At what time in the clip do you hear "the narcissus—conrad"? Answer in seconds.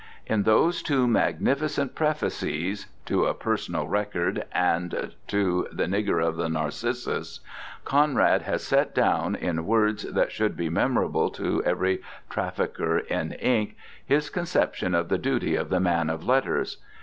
6.37-8.41